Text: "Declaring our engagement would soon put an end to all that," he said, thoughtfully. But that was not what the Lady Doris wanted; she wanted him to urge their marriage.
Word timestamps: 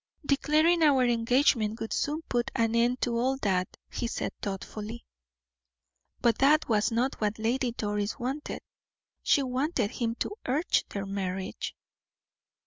"Declaring 0.25 0.81
our 0.81 1.05
engagement 1.05 1.79
would 1.79 1.93
soon 1.93 2.23
put 2.23 2.49
an 2.55 2.73
end 2.75 3.01
to 3.01 3.19
all 3.19 3.37
that," 3.43 3.77
he 3.91 4.07
said, 4.07 4.31
thoughtfully. 4.41 5.05
But 6.21 6.39
that 6.39 6.67
was 6.67 6.91
not 6.91 7.21
what 7.21 7.35
the 7.35 7.43
Lady 7.43 7.71
Doris 7.73 8.17
wanted; 8.17 8.63
she 9.21 9.43
wanted 9.43 9.91
him 9.91 10.15
to 10.15 10.35
urge 10.47 10.87
their 10.89 11.05
marriage. 11.05 11.75